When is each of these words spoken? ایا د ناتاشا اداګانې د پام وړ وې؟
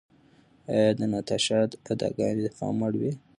ایا 0.73 0.89
د 0.99 1.01
ناتاشا 1.11 1.59
اداګانې 1.91 2.41
د 2.45 2.47
پام 2.57 2.75
وړ 2.81 2.93
وې؟ 2.99 3.11